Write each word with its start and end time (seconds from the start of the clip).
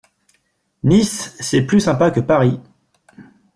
Nice 0.81 1.35
c'est 1.39 1.61
plus 1.61 1.79
sympa 1.79 2.09
que 2.09 2.21
Paris. 2.21 2.59